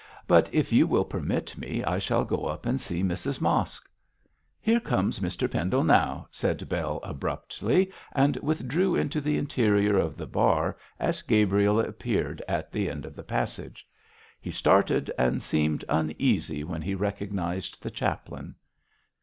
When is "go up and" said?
2.25-2.81